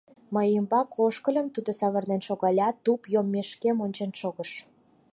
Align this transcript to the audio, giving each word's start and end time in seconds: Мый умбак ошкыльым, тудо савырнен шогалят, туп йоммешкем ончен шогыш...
Мый 0.33 0.49
умбак 0.59 0.89
ошкыльым, 1.05 1.47
тудо 1.55 1.71
савырнен 1.79 2.21
шогалят, 2.27 2.75
туп 2.85 3.01
йоммешкем 3.13 3.77
ончен 3.85 4.11
шогыш... 4.19 4.51